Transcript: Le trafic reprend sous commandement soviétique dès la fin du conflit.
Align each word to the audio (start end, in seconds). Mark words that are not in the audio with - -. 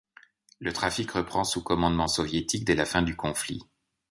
Le 0.57 0.73
trafic 0.73 1.11
reprend 1.11 1.43
sous 1.43 1.61
commandement 1.61 2.07
soviétique 2.07 2.65
dès 2.65 2.73
la 2.73 2.87
fin 2.87 3.03
du 3.03 3.15
conflit. 3.15 3.61